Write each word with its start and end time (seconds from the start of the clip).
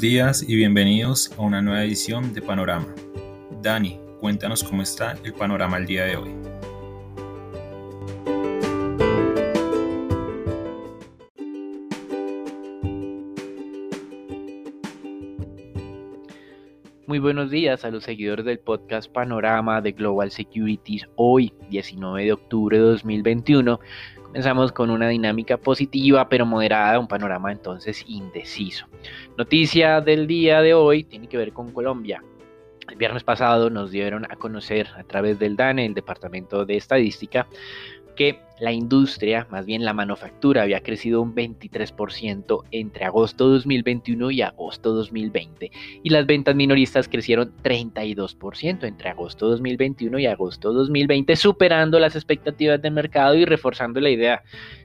Días 0.00 0.42
y 0.48 0.56
bienvenidos 0.56 1.30
a 1.36 1.42
una 1.42 1.60
nueva 1.60 1.84
edición 1.84 2.32
de 2.32 2.40
Panorama. 2.40 2.86
Dani, 3.60 4.00
cuéntanos 4.18 4.64
cómo 4.64 4.80
está 4.80 5.14
el 5.24 5.34
panorama 5.34 5.76
el 5.76 5.84
día 5.84 6.06
de 6.06 6.16
hoy. 6.16 6.30
Muy 17.06 17.18
buenos 17.18 17.50
días 17.50 17.84
a 17.84 17.90
los 17.90 18.04
seguidores 18.04 18.46
del 18.46 18.58
podcast 18.58 19.12
Panorama 19.12 19.82
de 19.82 19.92
Global 19.92 20.30
Securities 20.30 21.06
hoy, 21.16 21.52
19 21.68 22.24
de 22.24 22.32
octubre 22.32 22.78
de 22.78 22.84
2021. 22.84 23.78
Comenzamos 24.30 24.70
con 24.70 24.90
una 24.90 25.08
dinámica 25.08 25.56
positiva 25.56 26.28
pero 26.28 26.46
moderada, 26.46 27.00
un 27.00 27.08
panorama 27.08 27.50
entonces 27.50 28.04
indeciso. 28.06 28.86
Noticia 29.36 30.00
del 30.00 30.28
día 30.28 30.62
de 30.62 30.72
hoy 30.72 31.02
tiene 31.02 31.26
que 31.26 31.36
ver 31.36 31.52
con 31.52 31.72
Colombia. 31.72 32.22
El 32.88 32.94
viernes 32.94 33.24
pasado 33.24 33.70
nos 33.70 33.90
dieron 33.90 34.26
a 34.30 34.36
conocer 34.36 34.86
a 34.96 35.02
través 35.02 35.40
del 35.40 35.56
DANE, 35.56 35.84
el 35.84 35.94
Departamento 35.94 36.64
de 36.64 36.76
Estadística, 36.76 37.48
que 38.14 38.38
la 38.60 38.72
industria, 38.72 39.46
más 39.50 39.64
bien 39.64 39.84
la 39.84 39.94
manufactura, 39.94 40.62
había 40.62 40.82
crecido 40.82 41.22
un 41.22 41.34
23% 41.34 42.64
entre 42.70 43.04
agosto 43.04 43.48
2021 43.48 44.30
y 44.30 44.42
agosto 44.42 44.92
2020. 44.92 45.70
Y 46.02 46.10
las 46.10 46.26
ventas 46.26 46.54
minoristas 46.54 47.08
crecieron 47.08 47.52
32% 47.62 48.84
entre 48.84 49.08
agosto 49.08 49.48
2021 49.48 50.18
y 50.18 50.26
agosto 50.26 50.72
2020, 50.72 51.34
superando 51.36 51.98
las 51.98 52.14
expectativas 52.14 52.80
del 52.82 52.92
mercado 52.92 53.34
y 53.34 53.46
reforzando 53.46 53.98
la 54.00 54.10
idea 54.10 54.42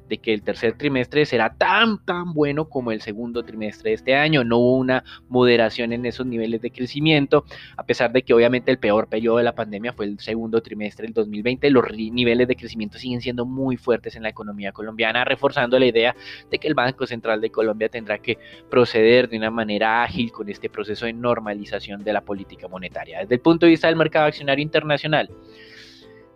de 0.09 0.19
que 0.19 0.33
el 0.33 0.43
tercer 0.43 0.77
trimestre 0.77 1.25
será 1.25 1.55
tan, 1.55 2.03
tan 2.05 2.33
bueno 2.33 2.69
como 2.69 2.91
el 2.91 3.01
segundo 3.01 3.43
trimestre 3.43 3.89
de 3.89 3.95
este 3.95 4.15
año. 4.15 4.43
No 4.43 4.57
hubo 4.57 4.77
una 4.77 5.03
moderación 5.29 5.93
en 5.93 6.05
esos 6.05 6.25
niveles 6.25 6.61
de 6.61 6.71
crecimiento, 6.71 7.45
a 7.75 7.85
pesar 7.85 8.11
de 8.11 8.21
que 8.23 8.33
obviamente 8.33 8.71
el 8.71 8.77
peor 8.77 9.07
periodo 9.07 9.37
de 9.37 9.43
la 9.43 9.55
pandemia 9.55 9.93
fue 9.93 10.05
el 10.05 10.19
segundo 10.19 10.61
trimestre 10.61 11.07
del 11.07 11.13
2020. 11.13 11.69
Los 11.71 11.85
niveles 11.91 12.47
de 12.47 12.55
crecimiento 12.55 12.97
siguen 12.97 13.21
siendo 13.21 13.45
muy 13.45 13.64
fuertes 13.75 14.15
en 14.15 14.23
la 14.23 14.29
economía 14.29 14.71
colombiana, 14.71 15.25
reforzando 15.25 15.79
la 15.79 15.85
idea 15.85 16.15
de 16.49 16.59
que 16.59 16.67
el 16.67 16.73
Banco 16.73 17.05
Central 17.07 17.41
de 17.41 17.49
Colombia 17.49 17.89
tendrá 17.89 18.19
que 18.19 18.37
proceder 18.69 19.27
de 19.29 19.37
una 19.37 19.51
manera 19.51 20.03
ágil 20.03 20.31
con 20.31 20.47
este 20.49 20.69
proceso 20.69 21.05
de 21.05 21.13
normalización 21.13 22.03
de 22.03 22.13
la 22.13 22.21
política 22.21 22.67
monetaria. 22.67 23.19
Desde 23.19 23.35
el 23.35 23.41
punto 23.41 23.65
de 23.65 23.71
vista 23.71 23.87
del 23.87 23.95
mercado 23.95 24.27
accionario 24.27 24.63
internacional, 24.63 25.29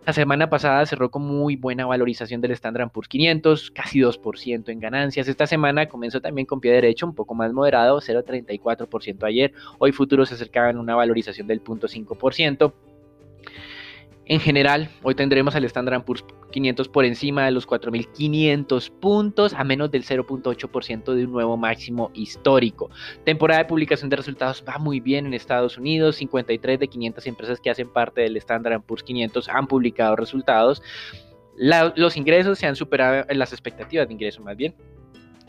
la 0.05 0.13
semana 0.13 0.50
pasada 0.50 0.85
cerró 0.85 1.11
con 1.11 1.22
muy 1.22 1.55
buena 1.55 1.85
valorización 1.85 2.41
del 2.41 2.52
Standard 2.52 2.89
Poor's 2.89 3.07
500, 3.09 3.69
casi 3.72 4.00
2% 4.00 4.69
en 4.69 4.80
ganancias. 4.80 5.27
Esta 5.27 5.45
semana 5.45 5.88
comenzó 5.88 6.19
también 6.19 6.47
con 6.47 6.59
pie 6.59 6.72
derecho, 6.72 7.05
un 7.05 7.13
poco 7.13 7.35
más 7.35 7.53
moderado, 7.53 8.00
0,34% 8.02 9.23
ayer. 9.27 9.53
Hoy 9.77 9.91
futuros 9.91 10.30
se 10.30 10.35
acercaban 10.35 10.77
a 10.77 10.80
una 10.80 10.95
valorización 10.95 11.45
del 11.45 11.63
0.5%. 11.63 12.73
En 14.30 14.39
general, 14.39 14.89
hoy 15.02 15.16
tendremos 15.16 15.55
al 15.55 15.66
Standard 15.66 16.03
Poor's 16.03 16.23
500 16.52 16.88
por 16.88 17.03
encima 17.03 17.45
de 17.45 17.52
los 17.52 17.67
4.500 17.67 18.91
puntos, 18.91 19.55
a 19.55 19.63
menos 19.63 19.89
del 19.89 20.03
0.8% 20.03 21.16
de 21.16 21.25
un 21.25 21.31
nuevo 21.31 21.58
máximo 21.58 22.11
histórico. 22.13 22.91
Temporada 23.25 23.63
de 23.63 23.68
publicación 23.68 24.07
de 24.12 24.18
resultados 24.18 24.63
va 24.69 24.78
muy 24.78 25.00
bien 25.00 25.25
en 25.25 25.34
Estados 25.34 25.79
Unidos. 25.79 26.18
53 26.18 26.79
de 26.79 26.88
500 26.88 27.25
empresas 27.25 27.59
que 27.59 27.72
hacen 27.72 27.89
parte 27.89 28.22
del 28.22 28.38
Standard 28.38 28.84
Poor's 28.84 29.01
500 29.01 29.50
han 29.50 29.66
publicado 29.66 30.16
resultados. 30.16 30.84
los 31.57 32.16
ingresos 32.16 32.59
se 32.59 32.68
han 32.68 32.75
superado, 32.75 33.25
las 33.31 33.51
expectativas 33.51 34.07
de 34.07 34.13
ingreso 34.13 34.44
más 34.44 34.56
bien, 34.56 34.75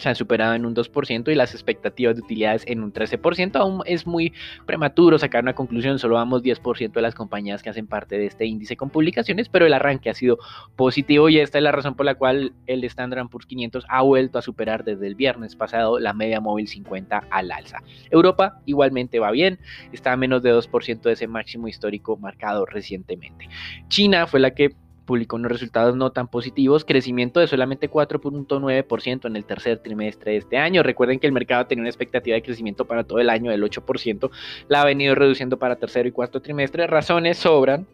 se 0.00 0.08
han 0.08 0.16
superado 0.16 0.54
en 0.54 0.64
un 0.64 0.74
2% 0.74 1.30
y 1.30 1.34
las 1.34 1.52
expectativas 1.54 2.16
de 2.16 2.22
utilidades 2.22 2.64
en 2.66 2.82
un 2.82 2.92
13%. 2.92 3.56
Aún 3.56 3.82
es 3.84 4.06
muy 4.06 4.32
prematuro 4.66 5.18
sacar 5.18 5.42
una 5.42 5.54
conclusión, 5.54 5.98
solo 5.98 6.14
vamos 6.14 6.42
10% 6.42 6.92
de 6.92 7.02
las 7.02 7.14
compañías 7.14 7.62
que 7.62 7.70
hacen 7.70 7.86
parte 7.86 8.18
de 8.18 8.26
este 8.26 8.46
índice 8.46 8.76
con 8.76 8.90
publicaciones, 8.90 9.48
pero 9.48 9.66
el 9.66 9.74
arranque 9.74 10.10
ha 10.10 10.14
sido 10.14 10.38
positivo 10.76 11.28
y 11.28 11.38
esta 11.38 11.58
es 11.58 11.64
la 11.64 11.72
razón 11.72 11.94
por 11.94 12.06
la 12.06 12.14
cual 12.14 12.52
el 12.66 12.82
Standard 12.84 13.28
Poor's 13.28 13.46
500 13.46 13.84
ha 13.88 14.02
vuelto 14.02 14.38
a 14.38 14.42
superar 14.42 14.84
desde 14.84 15.06
el 15.06 15.14
viernes 15.14 15.54
pasado 15.54 15.98
la 15.98 16.14
media 16.14 16.40
móvil 16.40 16.66
50 16.66 17.24
al 17.30 17.52
alza. 17.52 17.82
Europa 18.10 18.60
igualmente 18.64 19.18
va 19.18 19.30
bien, 19.30 19.58
está 19.92 20.12
a 20.12 20.16
menos 20.16 20.42
de 20.42 20.54
2% 20.54 21.02
de 21.02 21.12
ese 21.12 21.26
máximo 21.26 21.68
histórico 21.68 22.16
marcado 22.16 22.64
recientemente. 22.64 23.48
China 23.88 24.26
fue 24.26 24.40
la 24.40 24.52
que 24.52 24.74
publicó 25.10 25.34
unos 25.34 25.50
resultados 25.50 25.96
no 25.96 26.12
tan 26.12 26.28
positivos, 26.28 26.84
crecimiento 26.84 27.40
de 27.40 27.48
solamente 27.48 27.90
4.9% 27.90 29.26
en 29.26 29.34
el 29.34 29.44
tercer 29.44 29.78
trimestre 29.78 30.30
de 30.30 30.38
este 30.38 30.56
año. 30.56 30.84
Recuerden 30.84 31.18
que 31.18 31.26
el 31.26 31.32
mercado 31.32 31.66
tenía 31.66 31.82
una 31.82 31.88
expectativa 31.88 32.36
de 32.36 32.42
crecimiento 32.42 32.84
para 32.84 33.02
todo 33.02 33.18
el 33.18 33.28
año 33.28 33.50
del 33.50 33.60
8%, 33.64 34.30
la 34.68 34.82
ha 34.82 34.84
venido 34.84 35.16
reduciendo 35.16 35.58
para 35.58 35.74
tercero 35.74 36.08
y 36.08 36.12
cuarto 36.12 36.40
trimestre. 36.40 36.86
Razones 36.86 37.38
sobran, 37.38 37.88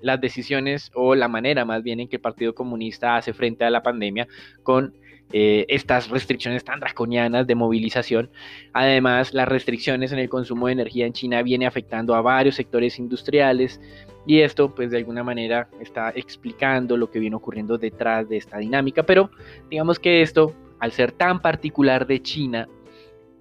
las 0.00 0.18
decisiones 0.18 0.90
o 0.94 1.14
la 1.14 1.28
manera 1.28 1.66
más 1.66 1.82
bien 1.82 2.00
en 2.00 2.08
que 2.08 2.16
el 2.16 2.22
Partido 2.22 2.54
Comunista 2.54 3.16
hace 3.16 3.34
frente 3.34 3.66
a 3.66 3.70
la 3.70 3.82
pandemia 3.82 4.26
con 4.62 4.94
eh, 5.34 5.66
estas 5.68 6.08
restricciones 6.08 6.64
tan 6.64 6.80
draconianas 6.80 7.46
de 7.46 7.54
movilización. 7.54 8.30
Además, 8.72 9.34
las 9.34 9.46
restricciones 9.46 10.10
en 10.12 10.20
el 10.20 10.30
consumo 10.30 10.68
de 10.68 10.72
energía 10.72 11.04
en 11.04 11.12
China 11.12 11.42
viene 11.42 11.66
afectando 11.66 12.14
a 12.14 12.22
varios 12.22 12.54
sectores 12.54 12.98
industriales, 12.98 13.78
y 14.26 14.40
esto, 14.40 14.74
pues 14.74 14.90
de 14.90 14.98
alguna 14.98 15.24
manera, 15.24 15.68
está 15.80 16.10
explicando 16.10 16.96
lo 16.96 17.10
que 17.10 17.18
viene 17.18 17.36
ocurriendo 17.36 17.78
detrás 17.78 18.28
de 18.28 18.36
esta 18.36 18.58
dinámica. 18.58 19.02
Pero 19.02 19.30
digamos 19.68 19.98
que 19.98 20.22
esto, 20.22 20.54
al 20.78 20.92
ser 20.92 21.12
tan 21.12 21.40
particular 21.40 22.06
de 22.06 22.22
China, 22.22 22.68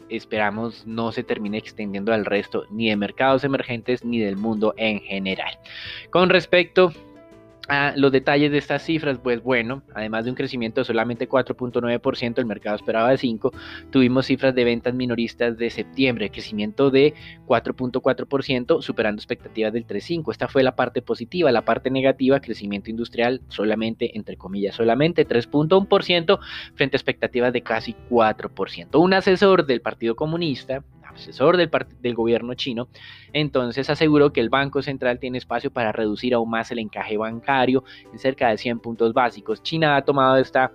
esperamos 0.10 0.86
no 0.86 1.12
se 1.12 1.24
termine 1.24 1.58
extendiendo 1.58 2.14
al 2.14 2.26
resto 2.26 2.66
ni 2.70 2.90
de 2.90 2.98
mercados 2.98 3.44
emergentes 3.44 4.04
ni 4.04 4.20
del 4.20 4.38
mundo 4.38 4.74
en 4.78 5.00
general. 5.00 5.58
Con 6.10 6.30
respecto 6.30 6.92
los 7.96 8.12
detalles 8.12 8.52
de 8.52 8.58
estas 8.58 8.84
cifras, 8.84 9.20
pues 9.20 9.42
bueno, 9.42 9.84
además 9.94 10.26
de 10.26 10.32
un 10.32 10.36
crecimiento 10.36 10.82
de 10.82 10.86
solamente 10.86 11.30
4.9%, 11.30 12.38
el 12.38 12.46
mercado 12.46 12.76
esperaba 12.76 13.12
de 13.12 13.18
5, 13.18 13.52
tuvimos 13.90 14.26
cifras 14.26 14.54
de 14.54 14.64
ventas 14.64 14.94
minoristas 14.94 15.58
de 15.58 15.70
septiembre, 15.70 16.30
crecimiento 16.30 16.90
de 16.90 17.14
4.4%, 17.48 18.82
superando 18.82 19.20
expectativas 19.20 19.74
del 19.74 19.88
3.5. 19.88 20.32
Esta 20.32 20.48
fue 20.48 20.64
la 20.64 20.76
parte 20.76 21.02
positiva, 21.02 21.52
la 21.52 21.64
parte 21.64 21.90
negativa, 21.90 22.40
crecimiento 22.42 22.90
industrial 22.90 23.42
solamente, 23.48 24.18
entre 24.18 24.38
comillas, 24.38 24.76
solamente 24.76 25.28
3.1% 25.28 26.40
frente 26.76 26.96
a 26.96 26.98
expectativas 26.98 27.54
de 27.54 27.62
casi 27.62 27.96
4%. 28.10 29.00
Un 29.00 29.14
asesor 29.14 29.66
del 29.66 29.82
Partido 29.82 30.16
Comunista 30.16 30.84
asesor 31.22 31.58
del, 31.58 32.16
gobierno 32.16 32.54
chino, 32.56 32.88
entonces 33.34 33.90
aseguró 33.90 34.34
que 34.34 34.42
el 34.42 34.50
Banco 34.50 34.82
Central 34.82 35.20
tiene 35.20 35.38
espacio 35.38 35.72
para 35.72 35.92
reducir 35.92 36.34
aún 36.34 36.50
más 36.50 36.72
el 36.72 36.80
encaje 36.80 37.18
bancario 37.18 37.84
en 38.12 38.20
cerca 38.20 38.50
de 38.50 38.58
100 38.58 38.80
puntos 38.80 39.14
básicos. 39.14 39.64
China 39.64 39.96
ha 39.96 40.04
tomado 40.04 40.38
esta 40.38 40.72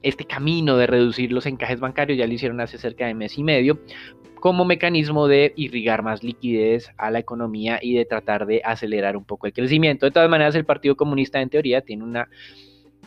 este 0.00 0.24
camino 0.24 0.76
de 0.76 0.86
reducir 0.86 1.32
los 1.32 1.44
encajes 1.46 1.80
bancarios, 1.80 2.18
ya 2.18 2.26
lo 2.26 2.32
hicieron 2.32 2.60
hace 2.60 2.78
cerca 2.78 3.06
de 3.06 3.14
mes 3.14 3.36
y 3.36 3.42
medio, 3.42 3.80
como 4.38 4.64
mecanismo 4.64 5.26
de 5.26 5.52
irrigar 5.56 6.02
más 6.02 6.22
liquidez 6.22 6.90
a 6.96 7.10
la 7.10 7.18
economía 7.18 7.80
y 7.82 7.94
de 7.94 8.04
tratar 8.04 8.46
de 8.46 8.62
acelerar 8.64 9.16
un 9.16 9.24
poco 9.24 9.46
el 9.46 9.52
crecimiento. 9.52 10.06
De 10.06 10.12
todas 10.12 10.30
maneras, 10.30 10.54
el 10.54 10.64
Partido 10.64 10.96
Comunista 10.96 11.40
en 11.40 11.50
teoría 11.50 11.80
tiene 11.80 12.04
una 12.04 12.28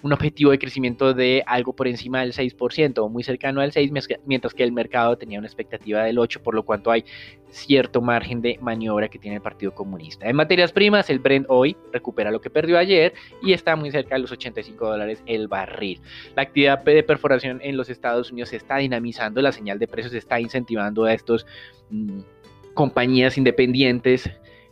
un 0.03 0.13
objetivo 0.13 0.51
de 0.51 0.59
crecimiento 0.59 1.13
de 1.13 1.44
algo 1.45 1.74
por 1.74 1.88
encima 1.88 2.21
del 2.21 2.33
6% 2.33 3.00
o 3.00 3.09
muy 3.09 3.24
cercano 3.24 3.62
al 3.62 3.71
6%, 3.71 4.19
mientras 4.25 4.53
que 4.53 4.63
el 4.63 4.71
mercado 4.71 5.18
tenía 5.18 5.39
una 5.39 5.48
expectativa 5.48 6.03
del 6.03 6.18
8%, 6.18 6.39
por 6.42 6.56
lo 6.56 6.63
cuanto 6.63 6.92
hay 6.92 7.06
cierto 7.50 8.01
margen 8.01 8.42
de 8.42 8.57
maniobra 8.62 9.09
que 9.09 9.19
tiene 9.19 9.38
el 9.38 9.42
Partido 9.42 9.74
Comunista. 9.74 10.27
En 10.27 10.36
materias 10.36 10.71
primas, 10.71 11.09
el 11.09 11.19
Brent 11.19 11.45
hoy 11.50 11.75
recupera 11.92 12.31
lo 12.31 12.42
que 12.42 12.50
perdió 12.50 12.77
ayer 12.77 13.13
y 13.44 13.53
está 13.53 13.75
muy 13.75 13.92
cerca 13.92 14.15
de 14.15 14.21
los 14.21 14.31
85 14.31 14.89
dólares 14.89 15.21
el 15.25 15.48
barril. 15.48 16.00
La 16.36 16.44
actividad 16.44 16.83
de 16.83 17.03
perforación 17.03 17.59
en 17.62 17.77
los 17.77 17.89
Estados 17.89 18.31
Unidos 18.31 18.50
se 18.50 18.57
está 18.57 18.77
dinamizando, 18.77 19.42
la 19.42 19.51
señal 19.51 19.80
de 19.80 19.88
precios 19.88 20.13
está 20.13 20.39
incentivando 20.39 21.06
a 21.06 21.13
estos 21.13 21.45
mm, 21.89 22.21
compañías 22.74 23.38
independientes 23.38 24.30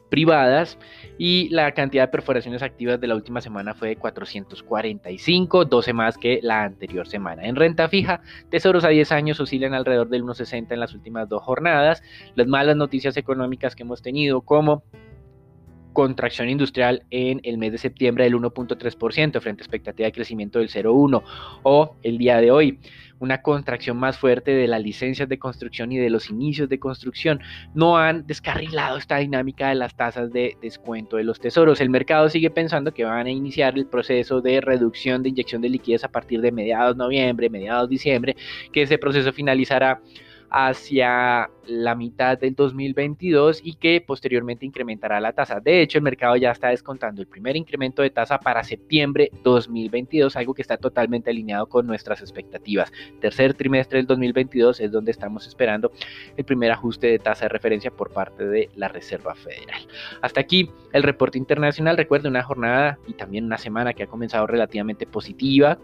privadas 0.09 0.77
y 1.17 1.49
la 1.49 1.71
cantidad 1.73 2.03
de 2.03 2.11
perforaciones 2.11 2.61
activas 2.61 2.99
de 2.99 3.07
la 3.07 3.15
última 3.15 3.41
semana 3.41 3.73
fue 3.73 3.89
de 3.89 3.95
445, 3.95 5.65
12 5.65 5.93
más 5.93 6.17
que 6.17 6.39
la 6.41 6.63
anterior 6.63 7.07
semana. 7.07 7.45
En 7.45 7.55
renta 7.55 7.87
fija, 7.89 8.21
tesoros 8.49 8.83
a 8.83 8.89
10 8.89 9.11
años 9.11 9.39
oscilan 9.39 9.73
alrededor 9.73 10.09
del 10.09 10.23
1,60 10.23 10.71
en 10.71 10.79
las 10.79 10.93
últimas 10.93 11.29
dos 11.29 11.43
jornadas. 11.43 12.01
Las 12.35 12.47
malas 12.47 12.75
noticias 12.75 13.17
económicas 13.17 13.75
que 13.75 13.83
hemos 13.83 14.01
tenido 14.01 14.41
como 14.41 14.83
contracción 15.99 16.47
industrial 16.47 17.03
en 17.11 17.41
el 17.43 17.57
mes 17.57 17.73
de 17.73 17.77
septiembre 17.77 18.23
del 18.23 18.33
1.3% 18.35 19.41
frente 19.41 19.61
a 19.61 19.65
expectativa 19.65 20.05
de 20.05 20.13
crecimiento 20.13 20.59
del 20.59 20.69
0.1 20.69 21.21
o 21.63 21.97
el 22.03 22.17
día 22.17 22.37
de 22.37 22.51
hoy 22.51 22.79
una 23.19 23.41
contracción 23.41 23.97
más 23.97 24.17
fuerte 24.17 24.51
de 24.51 24.65
las 24.69 24.81
licencias 24.81 25.27
de 25.27 25.37
construcción 25.37 25.91
y 25.91 25.97
de 25.97 26.09
los 26.09 26.29
inicios 26.29 26.69
de 26.69 26.79
construcción 26.79 27.41
no 27.73 27.97
han 27.97 28.25
descarrilado 28.25 28.95
esta 28.95 29.17
dinámica 29.17 29.67
de 29.67 29.75
las 29.75 29.93
tasas 29.97 30.31
de 30.31 30.55
descuento 30.61 31.17
de 31.17 31.25
los 31.25 31.41
tesoros. 31.41 31.81
El 31.81 31.89
mercado 31.89 32.29
sigue 32.29 32.49
pensando 32.49 32.93
que 32.93 33.03
van 33.03 33.27
a 33.27 33.29
iniciar 33.29 33.77
el 33.77 33.85
proceso 33.85 34.39
de 34.39 34.61
reducción 34.61 35.21
de 35.21 35.27
inyección 35.27 35.61
de 35.61 35.67
liquidez 35.67 36.05
a 36.05 36.09
partir 36.13 36.39
de 36.39 36.53
mediados 36.53 36.95
noviembre, 36.95 37.49
mediados 37.49 37.89
diciembre, 37.89 38.37
que 38.71 38.83
ese 38.83 38.97
proceso 38.97 39.33
finalizará 39.33 40.01
hacia 40.49 41.49
la 41.67 41.95
mitad 41.95 42.37
del 42.37 42.55
2022 42.55 43.61
y 43.63 43.75
que 43.75 44.01
posteriormente 44.01 44.65
incrementará 44.65 45.19
la 45.19 45.33
tasa. 45.33 45.59
De 45.59 45.81
hecho, 45.81 45.99
el 45.99 46.03
mercado 46.03 46.35
ya 46.35 46.51
está 46.51 46.69
descontando 46.69 47.21
el 47.21 47.27
primer 47.27 47.55
incremento 47.55 48.01
de 48.01 48.09
tasa 48.09 48.39
para 48.39 48.63
septiembre 48.63 49.29
2022, 49.43 50.35
algo 50.35 50.53
que 50.53 50.61
está 50.61 50.77
totalmente 50.77 51.29
alineado 51.29 51.67
con 51.67 51.85
nuestras 51.85 52.21
expectativas. 52.21 52.91
Tercer 53.21 53.53
trimestre 53.53 53.99
del 53.99 54.07
2022 54.07 54.79
es 54.79 54.91
donde 54.91 55.11
estamos 55.11 55.47
esperando 55.47 55.91
el 56.35 56.45
primer 56.45 56.71
ajuste 56.71 57.07
de 57.07 57.19
tasa 57.19 57.45
de 57.45 57.49
referencia 57.49 57.91
por 57.91 58.11
parte 58.11 58.45
de 58.45 58.69
la 58.75 58.87
Reserva 58.87 59.35
Federal. 59.35 59.81
Hasta 60.21 60.41
aquí 60.41 60.71
el 60.93 61.03
reporte 61.03 61.37
internacional. 61.37 61.97
Recuerde 61.97 62.29
una 62.29 62.43
jornada 62.43 62.97
y 63.07 63.13
también 63.13 63.45
una 63.45 63.57
semana 63.57 63.93
que 63.93 64.03
ha 64.03 64.07
comenzado 64.07 64.47
relativamente 64.47 65.05
positiva 65.05 65.77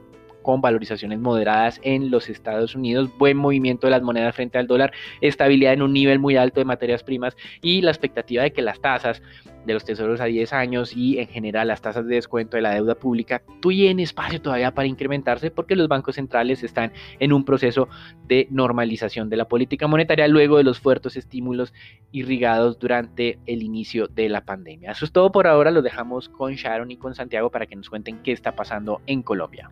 con 0.45 0.61
valorizaciones 0.61 1.19
moderadas 1.19 1.79
en 1.81 2.11
los 2.11 2.29
Estados 2.29 2.75
Unidos, 2.75 3.09
buen 3.17 3.35
movimiento 3.35 3.87
de 3.87 3.91
las 3.91 4.03
monedas 4.03 4.35
frente 4.35 4.59
al 4.59 4.67
dólar, 4.67 4.93
estabilidad 5.19 5.73
en 5.73 5.81
un 5.81 5.91
nivel 5.91 6.19
muy 6.19 6.37
alto 6.37 6.59
de 6.59 6.65
materias 6.65 7.01
primas 7.01 7.35
y 7.63 7.81
la 7.81 7.89
expectativa 7.89 8.43
de 8.43 8.53
que 8.53 8.61
las 8.61 8.79
tasas 8.79 9.23
de 9.65 9.73
los 9.73 9.83
tesoros 9.83 10.21
a 10.21 10.25
10 10.25 10.53
años 10.53 10.95
y 10.95 11.17
en 11.17 11.27
general 11.27 11.69
las 11.69 11.81
tasas 11.81 12.05
de 12.05 12.13
descuento 12.13 12.57
de 12.57 12.61
la 12.61 12.75
deuda 12.75 12.93
pública 12.93 13.41
tienen 13.59 13.99
espacio 13.99 14.39
todavía 14.39 14.71
para 14.71 14.87
incrementarse 14.87 15.49
porque 15.49 15.75
los 15.75 15.87
bancos 15.87 16.13
centrales 16.13 16.61
están 16.61 16.93
en 17.19 17.33
un 17.33 17.43
proceso 17.43 17.89
de 18.27 18.47
normalización 18.51 19.31
de 19.31 19.37
la 19.37 19.47
política 19.47 19.87
monetaria 19.87 20.27
luego 20.27 20.57
de 20.57 20.63
los 20.63 20.79
fuertes 20.79 21.17
estímulos 21.17 21.73
irrigados 22.11 22.77
durante 22.77 23.39
el 23.47 23.63
inicio 23.63 24.07
de 24.07 24.29
la 24.29 24.45
pandemia. 24.45 24.91
Eso 24.91 25.05
es 25.05 25.11
todo 25.11 25.31
por 25.31 25.47
ahora, 25.47 25.71
lo 25.71 25.81
dejamos 25.81 26.29
con 26.29 26.53
Sharon 26.53 26.91
y 26.91 26.97
con 26.97 27.15
Santiago 27.15 27.49
para 27.49 27.65
que 27.65 27.75
nos 27.75 27.89
cuenten 27.89 28.21
qué 28.21 28.31
está 28.31 28.55
pasando 28.55 29.01
en 29.07 29.23
Colombia. 29.23 29.71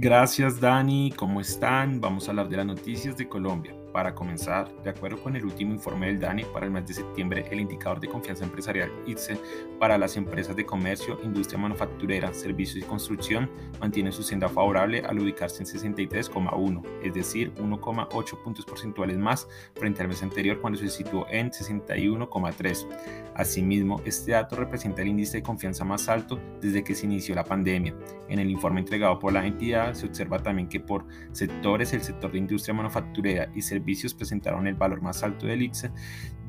Gracias 0.00 0.60
Dani, 0.60 1.12
¿cómo 1.16 1.40
están? 1.40 2.00
Vamos 2.00 2.28
a 2.28 2.30
hablar 2.30 2.48
de 2.48 2.56
las 2.56 2.66
noticias 2.66 3.16
de 3.16 3.28
Colombia. 3.28 3.77
Para 3.98 4.14
comenzar, 4.14 4.70
de 4.84 4.90
acuerdo 4.90 5.20
con 5.20 5.34
el 5.34 5.44
último 5.44 5.74
informe 5.74 6.06
del 6.06 6.20
DANI 6.20 6.44
para 6.44 6.66
el 6.66 6.70
mes 6.70 6.86
de 6.86 6.94
septiembre, 6.94 7.48
el 7.50 7.58
indicador 7.58 7.98
de 7.98 8.06
confianza 8.06 8.44
empresarial 8.44 8.92
ITSE 9.06 9.36
para 9.80 9.98
las 9.98 10.16
empresas 10.16 10.54
de 10.54 10.64
comercio, 10.64 11.18
industria 11.24 11.58
manufacturera, 11.58 12.32
servicios 12.32 12.76
y 12.76 12.86
construcción 12.86 13.50
mantiene 13.80 14.12
su 14.12 14.22
senda 14.22 14.48
favorable 14.48 15.00
al 15.00 15.18
ubicarse 15.18 15.64
en 15.64 15.68
63,1, 15.68 16.80
es 17.02 17.12
decir, 17.12 17.52
1,8 17.56 18.42
puntos 18.44 18.64
porcentuales 18.64 19.18
más 19.18 19.48
frente 19.74 20.00
al 20.00 20.06
mes 20.06 20.22
anterior 20.22 20.60
cuando 20.60 20.78
se 20.78 20.90
situó 20.90 21.26
en 21.28 21.50
61,3. 21.50 22.86
Asimismo, 23.34 24.00
este 24.04 24.30
dato 24.30 24.54
representa 24.54 25.02
el 25.02 25.08
índice 25.08 25.38
de 25.38 25.42
confianza 25.42 25.84
más 25.84 26.08
alto 26.08 26.38
desde 26.60 26.84
que 26.84 26.94
se 26.94 27.06
inició 27.06 27.34
la 27.34 27.42
pandemia. 27.42 27.96
En 28.28 28.38
el 28.38 28.48
informe 28.48 28.78
entregado 28.78 29.18
por 29.18 29.32
la 29.32 29.44
entidad 29.44 29.94
se 29.94 30.06
observa 30.06 30.38
también 30.38 30.68
que 30.68 30.78
por 30.78 31.04
sectores 31.32 31.92
el 31.92 32.02
sector 32.02 32.30
de 32.30 32.38
industria 32.38 32.74
manufacturera 32.74 33.50
y 33.56 33.62
servicios 33.62 33.87
presentaron 34.16 34.66
el 34.66 34.74
valor 34.74 35.02
más 35.02 35.22
alto 35.22 35.46
del 35.46 35.62
IPSA 35.62 35.92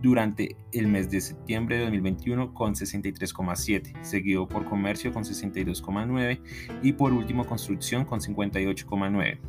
durante 0.02 0.56
el 0.72 0.88
mes 0.88 1.10
de 1.10 1.22
septiembre 1.22 1.78
de 1.78 1.84
2021 1.84 2.54
con 2.54 2.74
63,7, 2.74 4.02
seguido 4.02 4.48
por 4.48 4.66
comercio 4.66 5.12
con 5.12 5.24
62,9 5.24 6.42
y 6.82 6.94
por 6.94 7.14
último 7.14 7.46
construcción 7.46 8.06
con 8.06 8.20
58,9. 8.20 9.40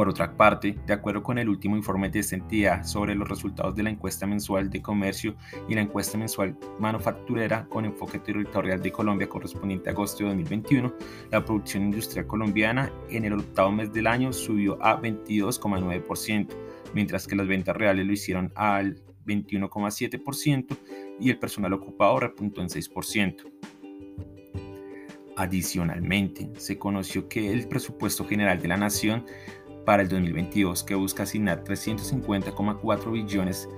Por 0.00 0.08
otra 0.08 0.34
parte, 0.34 0.78
de 0.86 0.94
acuerdo 0.94 1.22
con 1.22 1.36
el 1.36 1.50
último 1.50 1.76
informe 1.76 2.08
de 2.08 2.20
esta 2.20 2.34
entidad 2.34 2.84
sobre 2.84 3.14
los 3.14 3.28
resultados 3.28 3.76
de 3.76 3.82
la 3.82 3.90
encuesta 3.90 4.26
mensual 4.26 4.70
de 4.70 4.80
comercio 4.80 5.36
y 5.68 5.74
la 5.74 5.82
encuesta 5.82 6.16
mensual 6.16 6.56
manufacturera 6.78 7.66
con 7.68 7.84
enfoque 7.84 8.18
territorial 8.18 8.80
de 8.80 8.92
Colombia 8.92 9.28
correspondiente 9.28 9.90
a 9.90 9.92
agosto 9.92 10.24
de 10.24 10.30
2021, 10.30 10.94
la 11.30 11.44
producción 11.44 11.82
industrial 11.82 12.26
colombiana 12.26 12.90
en 13.10 13.26
el 13.26 13.34
octavo 13.34 13.72
mes 13.72 13.92
del 13.92 14.06
año 14.06 14.32
subió 14.32 14.82
a 14.82 14.98
22,9%, 15.02 16.48
mientras 16.94 17.26
que 17.26 17.36
las 17.36 17.46
ventas 17.46 17.76
reales 17.76 18.06
lo 18.06 18.14
hicieron 18.14 18.50
al 18.54 19.02
21,7% 19.26 20.78
y 21.20 21.28
el 21.28 21.38
personal 21.38 21.74
ocupado 21.74 22.20
repuntó 22.20 22.62
en 22.62 22.68
6%. 22.68 23.52
Adicionalmente, 25.40 26.50
se 26.58 26.76
conoció 26.76 27.26
que 27.26 27.50
el 27.50 27.66
presupuesto 27.66 28.26
general 28.26 28.60
de 28.60 28.68
la 28.68 28.76
Nación 28.76 29.24
para 29.84 30.02
el 30.02 30.08
2022 30.08 30.84
que 30.84 30.94
busca 30.94 31.24
asignar 31.24 31.64
350,4 31.64 33.12
billones 33.12 33.68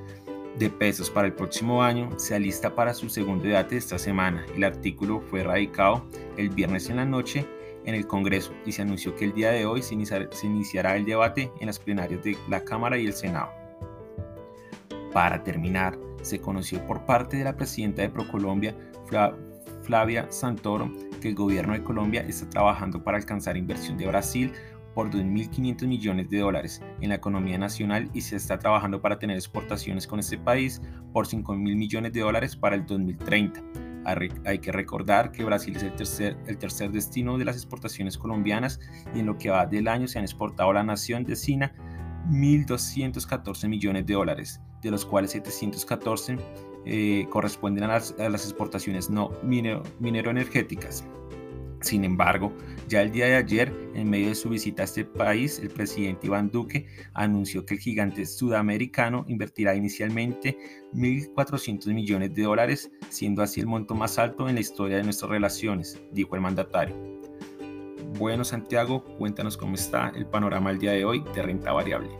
de 0.59 0.69
pesos 0.69 1.11
para 1.11 1.27
el 1.27 1.33
próximo 1.33 1.83
año 1.83 2.11
se 2.19 2.35
alista 2.35 2.75
para 2.75 2.95
su 2.95 3.09
segundo 3.09 3.45
debate 3.45 3.77
esta 3.77 3.99
semana. 3.99 4.45
El 4.55 4.65
artículo 4.65 5.21
fue 5.21 5.43
radicado 5.43 6.05
el 6.37 6.51
viernes 6.51 6.91
en 6.91 6.97
la 6.97 7.05
noche 7.05 7.47
en 7.85 7.95
el 7.95 8.07
Congreso 8.07 8.53
y 8.65 8.73
se 8.73 8.83
anunció 8.83 9.15
que 9.17 9.25
el 9.25 9.33
día 9.33 9.51
de 9.51 9.67
hoy 9.67 9.83
se, 9.83 9.95
iniciará 10.45 10.97
el 10.97 11.05
debate 11.05 11.51
en 11.61 11.67
las 11.67 11.79
plenarias 11.79 12.23
de 12.23 12.37
la 12.49 12.65
Cámara 12.65 12.99
y 12.99 13.07
el 13.07 13.13
Senado. 13.13 13.51
Para 15.13 15.43
terminar, 15.43 15.99
se 16.23 16.41
conoció 16.41 16.87
por 16.87 17.05
parte 17.05 17.37
de 17.37 17.45
la 17.45 17.57
presidenta 17.57 18.03
de 18.03 18.09
ProColombia, 18.09 18.75
Flavia 19.83 20.31
Santoro, 20.31 20.91
que 21.21 21.29
el 21.29 21.35
gobierno 21.35 21.73
de 21.73 21.83
Colombia 21.83 22.25
está 22.29 22.49
trabajando 22.49 23.03
para 23.03 23.19
alcanzar 23.19 23.57
inversión 23.57 23.99
de 23.99 24.07
Brasil 24.07 24.53
por 24.95 25.11
2.500 25.11 25.87
millones 25.87 26.31
de 26.31 26.39
dólares 26.39 26.83
en 27.01 27.09
la 27.11 27.17
economía 27.17 27.59
nacional 27.59 28.11
y 28.13 28.21
se 28.21 28.37
está 28.37 28.59
trabajando 28.59 29.01
para 29.01 29.19
tener 29.19 29.37
exportaciones 29.37 30.07
con 30.07 30.19
este 30.19 30.39
país 30.39 30.81
por 31.13 31.27
5.000 31.27 31.57
millones 31.57 32.13
de 32.13 32.21
dólares 32.21 32.57
para 32.57 32.77
el 32.77 32.87
2030. 32.87 33.63
Hay 34.45 34.59
que 34.59 34.73
recordar 34.73 35.31
que 35.31 35.45
Brasil 35.45 35.77
es 35.77 35.83
el 35.85 35.95
tercer, 35.95 36.37
el 36.47 36.59
tercer 36.59 36.91
destino 36.91 37.39
de 37.39 37.45
las 37.45 37.57
exportaciones 37.57 38.19
colombianas 38.19 38.81
y 39.15 39.21
en 39.21 39.27
lo 39.27 39.39
que 39.39 39.51
va 39.51 39.67
del 39.67 39.87
año 39.89 40.09
se 40.09 40.19
han 40.19 40.25
exportado 40.25 40.71
a 40.71 40.75
la 40.75 40.83
nación 40.83 41.25
de 41.25 41.37
Sina 41.37 41.73
1.214 42.31 43.69
millones 43.69 44.07
de 44.07 44.15
dólares, 44.15 44.61
de 44.81 44.91
los 44.91 45.05
cuales 45.05 45.33
714 45.33 46.37
eh, 46.85 47.27
corresponden 47.31 47.85
a 47.85 47.89
las, 47.89 48.13
exportaciones 48.19 49.09
no 49.11 49.31
minero, 49.43 49.83
energéticas. 50.01 51.05
Sin 51.83 52.05
embargo, 52.05 52.53
ya 52.89 53.03
el 53.03 53.11
día 53.11 53.27
de 53.27 53.37
ayer, 53.37 53.73
en 53.95 54.09
medio 54.09 54.29
de 54.29 54.35
su 54.37 54.49
visita 54.49 54.83
a 54.83 54.85
este 54.85 55.05
país, 55.05 55.59
el 55.59 55.69
presidente 55.69 56.29
Iván 56.29 56.51
Duque 56.51 56.87
anunció 57.13 57.67
que 57.67 57.75
el 57.75 57.81
gigante 57.81 58.25
sudamericano 58.25 59.25
invertirá 59.29 59.75
inicialmente 59.75 60.57
1.400 60.95 61.93
millones 61.93 62.35
de 62.35 62.43
dólares, 62.45 62.91
siendo 63.09 63.43
así 63.43 63.61
el 63.61 63.67
monto 63.67 63.95
más 63.95 64.19
alto 64.19 64.49
en 64.49 64.55
la 64.55 64.61
historia 64.61 64.97
de 64.97 65.03
nuestras 65.03 65.31
relaciones, 65.31 66.01
dijo 66.13 66.37
el 66.37 66.41
mandatario. 66.41 66.95
Bueno, 68.19 68.45
Santiago, 68.45 69.05
cuéntanos 69.19 69.57
cómo 69.57 69.75
está 69.75 70.13
el 70.15 70.27
panorama 70.27 70.71
el 70.71 70.79
día 70.79 70.93
de 70.93 71.05
hoy 71.05 71.25
de 71.35 71.43
renta 71.43 71.73
variable. 71.73 72.11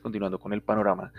Continuando 0.00 0.38
con 0.38 0.52
el 0.52 0.62
panorama. 0.62 1.12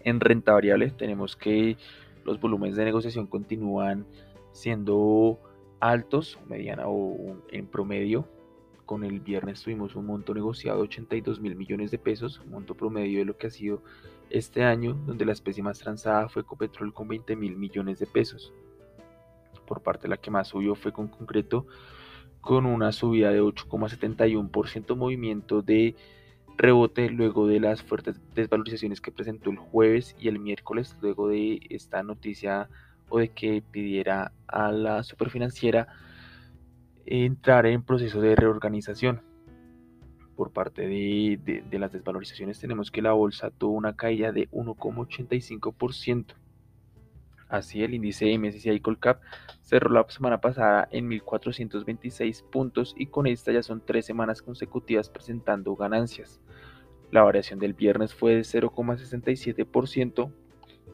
En 0.00 0.20
renta 0.20 0.52
variable 0.52 0.90
tenemos 0.90 1.36
que 1.36 1.76
los 2.24 2.40
volúmenes 2.40 2.76
de 2.76 2.84
negociación 2.84 3.26
continúan 3.26 4.06
siendo 4.52 5.40
altos, 5.80 6.38
mediana 6.48 6.84
o 6.86 7.36
en 7.50 7.66
promedio. 7.66 8.28
Con 8.86 9.04
el 9.04 9.20
viernes 9.20 9.62
tuvimos 9.62 9.96
un 9.96 10.06
monto 10.06 10.34
negociado 10.34 10.78
de 10.78 10.84
82 10.84 11.40
mil 11.40 11.56
millones 11.56 11.90
de 11.90 11.98
pesos, 11.98 12.40
un 12.40 12.50
monto 12.50 12.74
promedio 12.74 13.20
de 13.20 13.24
lo 13.24 13.36
que 13.36 13.46
ha 13.46 13.50
sido 13.50 13.82
este 14.28 14.64
año, 14.64 14.94
donde 15.06 15.24
la 15.24 15.32
especie 15.32 15.62
más 15.62 15.78
transada 15.78 16.28
fue 16.28 16.42
Ecopetrol 16.42 16.92
con 16.92 17.08
20 17.08 17.36
mil 17.36 17.56
millones 17.56 17.98
de 17.98 18.06
pesos. 18.06 18.52
Por 19.66 19.82
parte 19.82 20.02
de 20.02 20.08
la 20.08 20.16
que 20.16 20.30
más 20.30 20.48
subió 20.48 20.74
fue 20.74 20.92
con 20.92 21.08
concreto 21.08 21.66
con 22.42 22.66
una 22.66 22.90
subida 22.90 23.30
de 23.30 23.40
8,71% 23.40 24.96
movimiento 24.96 25.62
de 25.62 25.94
rebote 26.56 27.10
luego 27.10 27.46
de 27.46 27.60
las 27.60 27.82
fuertes 27.82 28.20
desvalorizaciones 28.34 29.00
que 29.00 29.12
presentó 29.12 29.50
el 29.50 29.56
jueves 29.56 30.16
y 30.18 30.28
el 30.28 30.38
miércoles, 30.38 30.96
luego 31.00 31.28
de 31.28 31.60
esta 31.70 32.02
noticia 32.02 32.68
o 33.08 33.18
de 33.18 33.28
que 33.28 33.62
pidiera 33.70 34.32
a 34.46 34.72
la 34.72 35.02
superfinanciera 35.02 35.88
entrar 37.04 37.66
en 37.66 37.82
proceso 37.82 38.20
de 38.20 38.36
reorganización. 38.36 39.22
Por 40.36 40.50
parte 40.50 40.86
de, 40.88 41.62
de 41.68 41.78
las 41.78 41.92
desvalorizaciones 41.92 42.58
tenemos 42.58 42.90
que 42.90 43.02
la 43.02 43.12
bolsa 43.12 43.50
tuvo 43.50 43.72
una 43.72 43.96
caída 43.96 44.32
de 44.32 44.48
1,85%. 44.50 46.34
Así, 47.52 47.82
el 47.82 47.92
índice 47.92 48.38
MSCI 48.38 48.80
Colcap 48.80 49.20
cerró 49.60 49.90
la 49.90 50.06
semana 50.08 50.40
pasada 50.40 50.88
en 50.90 51.10
1.426 51.10 52.44
puntos 52.44 52.94
y 52.96 53.08
con 53.08 53.26
esta 53.26 53.52
ya 53.52 53.62
son 53.62 53.82
tres 53.84 54.06
semanas 54.06 54.40
consecutivas 54.40 55.10
presentando 55.10 55.76
ganancias. 55.76 56.40
La 57.10 57.22
variación 57.22 57.58
del 57.58 57.74
viernes 57.74 58.14
fue 58.14 58.36
de 58.36 58.40
0,67% 58.40 60.32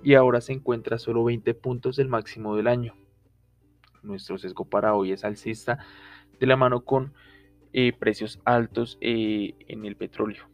y 0.03 0.15
ahora 0.15 0.41
se 0.41 0.53
encuentra 0.53 0.99
solo 0.99 1.23
20 1.23 1.55
puntos 1.55 1.95
del 1.95 2.09
máximo 2.09 2.57
del 2.57 2.67
año. 2.67 2.97
nuestro 4.03 4.37
sesgo 4.37 4.65
para 4.65 4.97
hoy 4.97 5.13
es 5.13 5.25
alcista 5.25 5.79
de 6.41 6.47
la 6.49 6.57
mano 6.57 6.85
con 6.85 7.13
eh, 7.73 7.93
precios 7.93 8.41
altos 8.45 8.99
eh, 9.01 9.55
en 9.69 9.85
el 9.85 9.95
petróleo. 9.95 10.49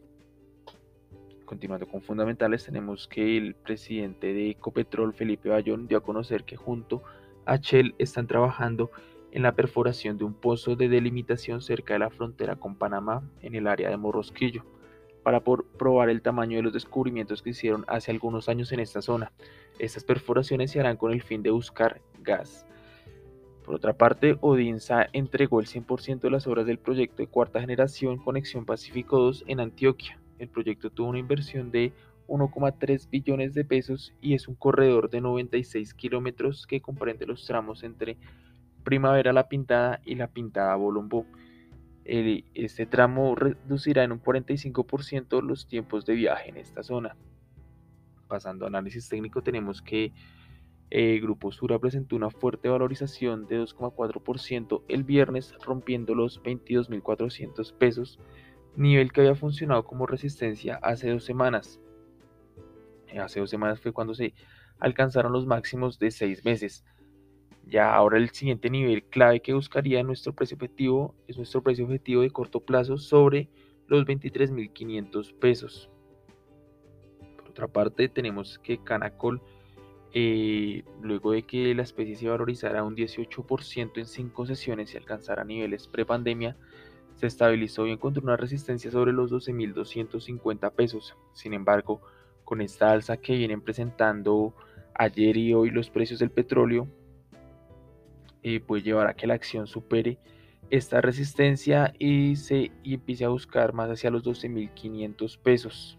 Continuando 1.45 1.87
con 1.87 2.01
fundamentales, 2.01 2.65
tenemos 2.65 3.07
que 3.07 3.37
el 3.37 3.53
presidente 3.53 4.33
de 4.33 4.49
Ecopetrol, 4.49 5.13
Felipe 5.13 5.49
Bayón, 5.49 5.87
dio 5.87 5.99
a 5.99 6.03
conocer 6.03 6.43
que 6.43 6.55
junto 6.55 7.03
a 7.45 7.57
Shell 7.57 7.93
están 7.99 8.25
trabajando 8.25 8.89
en 9.31 9.43
la 9.43 9.53
perforación 9.53 10.17
de 10.17 10.23
un 10.23 10.33
pozo 10.33 10.75
de 10.75 10.89
delimitación 10.89 11.61
cerca 11.61 11.93
de 11.93 11.99
la 11.99 12.09
frontera 12.09 12.55
con 12.55 12.75
Panamá 12.75 13.21
en 13.41 13.53
el 13.53 13.67
área 13.67 13.89
de 13.89 13.97
Morrosquillo 13.97 14.65
para 15.23 15.41
probar 15.41 16.09
el 16.09 16.21
tamaño 16.21 16.57
de 16.57 16.63
los 16.63 16.73
descubrimientos 16.73 17.41
que 17.41 17.51
hicieron 17.51 17.83
hace 17.87 18.11
algunos 18.11 18.49
años 18.49 18.71
en 18.71 18.79
esta 18.79 19.01
zona. 19.01 19.31
Estas 19.77 20.03
perforaciones 20.03 20.71
se 20.71 20.79
harán 20.79 20.97
con 20.97 21.11
el 21.11 21.21
fin 21.21 21.43
de 21.43 21.51
buscar 21.51 22.01
gas. 22.21 22.65
Por 23.63 23.75
otra 23.75 23.93
parte, 23.93 24.37
Odinsa 24.41 25.07
entregó 25.13 25.59
el 25.59 25.67
100% 25.67 26.21
de 26.21 26.29
las 26.29 26.47
obras 26.47 26.65
del 26.65 26.79
proyecto 26.79 27.17
de 27.17 27.27
cuarta 27.27 27.59
generación 27.59 28.17
Conexión 28.17 28.65
Pacífico 28.65 29.19
2 29.19 29.45
en 29.47 29.59
Antioquia. 29.59 30.19
El 30.39 30.49
proyecto 30.49 30.89
tuvo 30.89 31.09
una 31.09 31.19
inversión 31.19 31.71
de 31.71 31.93
1,3 32.27 33.09
billones 33.09 33.53
de 33.53 33.65
pesos 33.65 34.13
y 34.21 34.33
es 34.33 34.47
un 34.47 34.55
corredor 34.55 35.09
de 35.09 35.21
96 35.21 35.93
kilómetros 35.93 36.65
que 36.67 36.81
comprende 36.81 37.25
los 37.25 37.45
tramos 37.45 37.83
entre 37.83 38.17
Primavera 38.83 39.33
La 39.33 39.47
Pintada 39.47 40.01
y 40.05 40.15
La 40.15 40.27
Pintada 40.27 40.75
Bolombó 40.75 41.25
este 42.05 42.85
tramo 42.85 43.35
reducirá 43.35 44.03
en 44.03 44.11
un 44.11 44.21
45% 44.21 45.41
los 45.41 45.67
tiempos 45.67 46.05
de 46.05 46.13
viaje 46.13 46.49
en 46.49 46.57
esta 46.57 46.83
zona. 46.83 47.15
Pasando 48.27 48.65
a 48.65 48.67
análisis 48.67 49.09
técnico, 49.09 49.41
tenemos 49.41 49.81
que 49.81 50.13
eh, 50.91 51.19
Grupo 51.19 51.51
Sura 51.51 51.79
presentó 51.79 52.15
una 52.15 52.29
fuerte 52.29 52.69
valorización 52.69 53.47
de 53.47 53.59
2,4% 53.59 54.83
el 54.87 55.03
viernes, 55.03 55.55
rompiendo 55.65 56.13
los 56.13 56.41
22.400 56.43 57.73
pesos, 57.73 58.19
nivel 58.75 59.11
que 59.11 59.21
había 59.21 59.35
funcionado 59.35 59.83
como 59.83 60.05
resistencia 60.05 60.75
hace 60.81 61.09
dos 61.09 61.23
semanas. 61.23 61.79
Eh, 63.07 63.19
hace 63.19 63.39
dos 63.39 63.49
semanas 63.49 63.79
fue 63.79 63.91
cuando 63.91 64.13
se 64.13 64.33
alcanzaron 64.79 65.31
los 65.31 65.45
máximos 65.45 65.99
de 65.99 66.11
seis 66.11 66.43
meses. 66.45 66.85
Ya 67.67 67.93
ahora 67.93 68.17
el 68.17 68.29
siguiente 68.29 68.69
nivel 68.69 69.03
clave 69.05 69.41
que 69.41 69.53
buscaría 69.53 70.03
nuestro 70.03 70.33
precio 70.33 70.55
objetivo 70.55 71.15
es 71.27 71.37
nuestro 71.37 71.63
precio 71.63 71.85
objetivo 71.85 72.21
de 72.21 72.29
corto 72.29 72.59
plazo 72.59 72.97
sobre 72.97 73.49
los 73.87 74.05
23.500 74.05 75.33
pesos. 75.39 75.89
Por 77.37 77.49
otra 77.49 77.67
parte 77.67 78.07
tenemos 78.07 78.59
que 78.59 78.83
Canacol, 78.83 79.41
eh, 80.13 80.83
luego 81.01 81.31
de 81.31 81.43
que 81.43 81.73
la 81.73 81.83
especie 81.83 82.15
se 82.15 82.27
valorizara 82.27 82.83
un 82.83 82.95
18% 82.95 83.99
en 83.99 84.05
5 84.05 84.45
sesiones 84.45 84.93
y 84.93 84.97
alcanzara 84.97 85.43
niveles 85.43 85.87
prepandemia, 85.87 86.55
se 87.15 87.27
estabilizó 87.27 87.87
y 87.87 87.91
encontró 87.91 88.23
una 88.23 88.37
resistencia 88.37 88.91
sobre 88.91 89.13
los 89.13 89.31
12.250 89.31 90.71
pesos. 90.71 91.15
Sin 91.33 91.53
embargo, 91.53 92.01
con 92.43 92.61
esta 92.61 92.91
alza 92.91 93.17
que 93.17 93.35
vienen 93.35 93.61
presentando 93.61 94.53
ayer 94.93 95.37
y 95.37 95.53
hoy 95.53 95.71
los 95.71 95.89
precios 95.89 96.19
del 96.19 96.31
petróleo, 96.31 96.87
eh, 98.43 98.59
puede 98.59 98.83
llevar 98.83 99.07
a 99.07 99.15
que 99.15 99.27
la 99.27 99.33
acción 99.33 99.65
supere 99.65 100.19
esta 100.69 101.01
resistencia 101.01 101.93
y 101.99 102.35
se 102.35 102.71
empiece 102.83 103.25
a 103.25 103.29
buscar 103.29 103.73
más 103.73 103.89
hacia 103.89 104.11
los 104.11 104.23
12.500 104.23 105.39
pesos. 105.39 105.97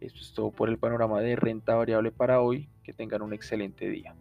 Esto 0.00 0.20
es 0.20 0.32
todo 0.32 0.50
por 0.52 0.68
el 0.68 0.78
panorama 0.78 1.20
de 1.20 1.36
renta 1.36 1.74
variable 1.74 2.12
para 2.12 2.40
hoy. 2.40 2.68
Que 2.84 2.94
tengan 2.94 3.20
un 3.20 3.34
excelente 3.34 3.86
día. 3.88 4.16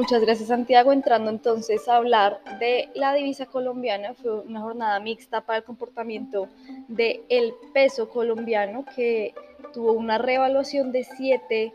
Muchas 0.00 0.22
gracias 0.22 0.48
Santiago. 0.48 0.92
Entrando 0.92 1.28
entonces 1.28 1.86
a 1.86 1.96
hablar 1.96 2.40
de 2.58 2.88
la 2.94 3.12
divisa 3.12 3.44
colombiana, 3.44 4.14
fue 4.14 4.40
una 4.40 4.62
jornada 4.62 4.98
mixta 4.98 5.42
para 5.42 5.58
el 5.58 5.64
comportamiento 5.64 6.48
del 6.88 7.20
el 7.28 7.52
peso 7.74 8.08
colombiano 8.08 8.86
que 8.96 9.34
tuvo 9.74 9.92
una 9.92 10.16
revaluación 10.16 10.90
de 10.90 11.04
7 11.04 11.74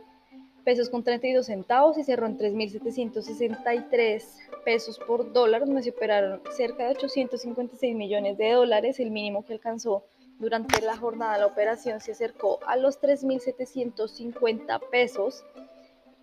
pesos 0.63 0.89
con 0.89 1.03
32 1.03 1.46
centavos 1.46 2.00
y 2.00 2.03
cerró 2.03 2.25
en 2.25 2.39
3.763 2.39 4.24
pesos 4.65 4.98
por 4.98 5.32
dólar, 5.32 5.67
donde 5.67 5.84
se 5.84 5.91
operaron 5.91 6.41
cerca 6.58 6.86
de 6.86 6.96
856 6.96 7.96
millones 7.96 8.39
de 8.39 8.53
dólares, 8.53 9.00
el 9.00 9.12
mínimo 9.12 9.46
que 9.46 9.53
alcanzó 9.53 10.03
durante 10.39 10.82
la 10.82 10.98
jornada 10.98 11.38
la 11.38 11.46
operación 11.46 12.01
se 12.01 12.13
acercó 12.13 12.58
a 12.65 12.75
los 12.75 13.00
3.750 13.00 14.79
pesos 14.89 15.44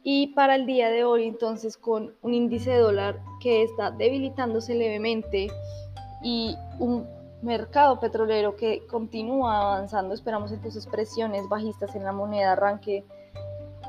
y 0.02 0.28
para 0.28 0.56
el 0.56 0.66
día 0.66 0.90
de 0.90 1.04
hoy 1.04 1.25
entonces 1.25 1.76
con 1.76 2.14
un 2.23 2.35
índice 2.35 2.71
de 2.71 2.78
dólar 2.78 3.21
que 3.40 3.62
está 3.62 3.90
debilitándose 3.90 4.75
levemente 4.75 5.49
y 6.23 6.56
un 6.78 7.06
mercado 7.42 7.99
petrolero 7.99 8.56
que 8.56 8.87
continúa 8.87 9.75
avanzando, 9.75 10.14
esperamos 10.14 10.52
entonces 10.52 10.87
presiones 10.87 11.49
bajistas 11.49 11.94
en 11.94 12.04
la 12.04 12.12
moneda 12.12 12.52
arranque 12.52 13.04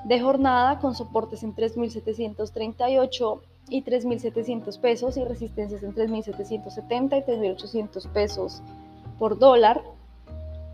de 0.06 0.20
jornada 0.20 0.80
con 0.80 0.96
soportes 0.96 1.44
en 1.44 1.56
3.738 1.56 3.42
y 3.70 3.84
3.700 3.84 4.80
pesos 4.80 5.18
y 5.18 5.24
resistencias 5.24 5.84
en 5.84 5.94
3.770 5.96 7.18
y 7.18 7.32
3.800 7.32 8.12
pesos 8.12 8.62
por 9.18 9.40
dólar. 9.40 9.82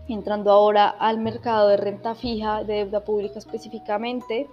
Entrando 0.08 0.50
ahora 0.50 0.88
al 0.88 1.18
mercado 1.18 1.68
de 1.68 1.76
renta 1.76 2.14
fija, 2.14 2.64
de 2.64 2.84
deuda 2.84 3.04
pública 3.04 3.38
específicamente, 3.38 4.48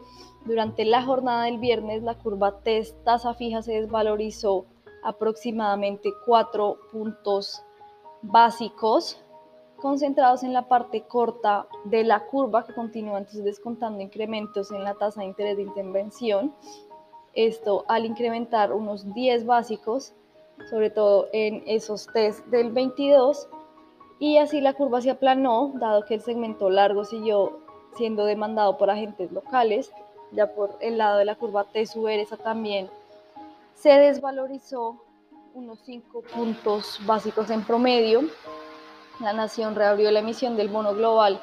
durante 0.46 0.86
la 0.86 1.04
jornada 1.04 1.46
del 1.46 1.58
viernes, 1.58 2.04
la 2.04 2.16
curva 2.16 2.60
TES 2.60 2.96
tasa 3.04 3.34
fija 3.34 3.62
se 3.62 3.74
desvalorizó 3.74 4.66
aproximadamente 5.04 6.14
4 6.26 6.78
puntos 6.92 7.64
básicos 8.22 9.22
concentrados 9.78 10.44
en 10.44 10.54
la 10.54 10.68
parte 10.68 11.04
corta 11.04 11.68
de 11.86 12.04
la 12.04 12.26
curva 12.26 12.66
que 12.66 12.74
continúa 12.74 13.20
entonces 13.20 13.44
descontando 13.44 14.02
incrementos 14.02 14.72
en 14.72 14.84
la 14.84 14.96
tasa 14.96 15.22
de 15.22 15.28
interés 15.28 15.58
de 15.58 15.64
intervención. 15.64 16.54
Esto 17.34 17.86
al 17.88 18.06
incrementar 18.06 18.74
unos 18.74 19.14
10 19.14 19.46
básicos, 19.46 20.14
sobre 20.70 20.90
todo 20.90 21.28
en 21.34 21.64
esos 21.68 22.08
test 22.08 22.46
del 22.48 22.72
22, 22.72 23.48
y 24.20 24.38
así 24.38 24.62
la 24.62 24.74
curva 24.74 25.02
se 25.02 25.12
aplanó, 25.12 25.72
dado 25.76 26.06
que 26.06 26.16
el 26.16 26.22
segmento 26.22 26.70
largo 26.70 27.06
siguió 27.06 27.60
siendo 27.96 28.26
demandado 28.26 28.78
por 28.78 28.90
agentes 28.90 29.32
locales 29.32 29.92
ya 30.32 30.54
por 30.54 30.78
el 30.82 30.98
lado 30.98 31.18
de 31.18 31.26
la 31.26 31.36
curva 31.36 31.64
T 31.66 31.82
esa 31.82 32.38
también 32.38 32.90
se 33.76 33.90
desvalorizó 33.90 34.98
unos 35.54 35.80
5 35.86 36.24
puntos 36.36 37.00
básicos 37.06 37.50
en 37.50 37.64
promedio. 37.64 38.22
La 39.20 39.34
nación 39.34 39.76
reabrió 39.76 40.12
la 40.12 40.20
emisión 40.20 40.56
del 40.56 40.70
bono 40.70 40.94
global 40.94 41.40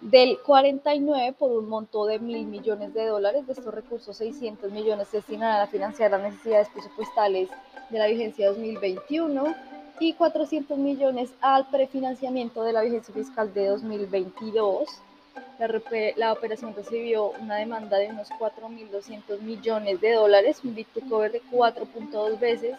del 0.00 0.38
49 0.44 1.34
por 1.38 1.52
un 1.52 1.68
monto 1.68 2.06
de 2.06 2.18
mil 2.18 2.46
millones 2.46 2.92
de 2.94 3.06
dólares. 3.06 3.46
De 3.46 3.52
estos 3.52 3.72
recursos, 3.72 4.16
600 4.16 4.72
millones 4.72 5.08
se 5.08 5.18
destinarán 5.18 5.60
a 5.60 5.66
financiar 5.66 6.10
las 6.10 6.22
necesidades 6.22 6.68
presupuestales 6.70 7.48
de 7.90 7.98
la 7.98 8.06
vigencia 8.06 8.48
2021 8.48 9.54
y 9.98 10.12
400 10.12 10.78
millones 10.78 11.30
al 11.40 11.66
prefinanciamiento 11.68 12.62
de 12.62 12.72
la 12.72 12.82
vigencia 12.82 13.12
fiscal 13.14 13.52
de 13.54 13.66
2022. 13.68 14.88
La, 16.16 16.32
operación 16.32 16.74
recibió 16.74 17.30
una 17.40 17.56
demanda 17.56 17.98
de 17.98 18.08
unos 18.08 18.30
4.200 18.30 19.40
millones 19.40 20.00
de 20.00 20.12
dólares, 20.12 20.60
un 20.64 20.74
bit 20.74 20.88
cover 21.08 21.30
de 21.32 21.42
4.2 21.50 22.38
veces 22.38 22.76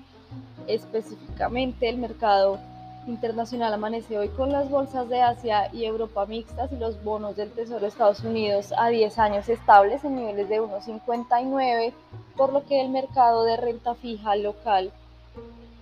Específicamente 0.67 1.89
el 1.89 1.97
mercado 1.97 2.59
internacional 3.07 3.73
amanece 3.73 4.17
hoy 4.17 4.29
con 4.29 4.53
las 4.53 4.69
bolsas 4.69 5.09
de 5.09 5.21
Asia 5.21 5.69
y 5.73 5.83
Europa 5.83 6.25
mixtas 6.27 6.71
y 6.71 6.77
los 6.77 7.03
bonos 7.03 7.35
del 7.35 7.51
Tesoro 7.51 7.81
de 7.81 7.87
Estados 7.87 8.21
Unidos 8.21 8.73
a 8.77 8.87
10 8.87 9.19
años 9.19 9.49
estables 9.49 10.05
en 10.05 10.15
niveles 10.15 10.47
de 10.47 10.61
1,59, 10.61 11.91
por 12.37 12.53
lo 12.53 12.65
que 12.65 12.79
el 12.79 12.87
mercado 12.87 13.43
de 13.43 13.57
renta 13.57 13.95
fija 13.95 14.37
local 14.37 14.93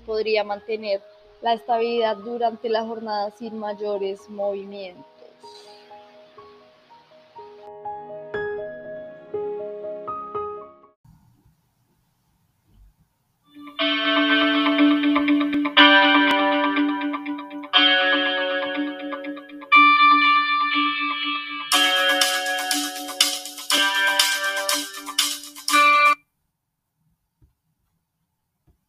podría 0.09 0.43
mantener 0.43 1.01
la 1.43 1.53
estabilidad 1.53 2.17
durante 2.17 2.67
la 2.67 2.83
jornada 2.83 3.29
sin 3.37 3.59
mayores 3.59 4.27
movimientos. 4.27 5.05